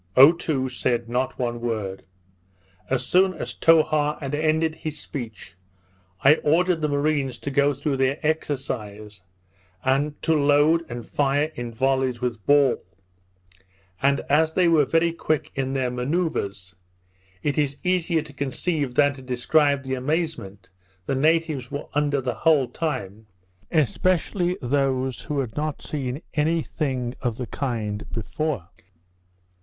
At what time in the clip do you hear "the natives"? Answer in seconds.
21.05-21.69